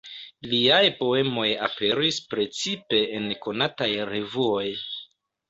[0.51, 4.67] Liaj poemoj aperis precipe en konataj revuoj.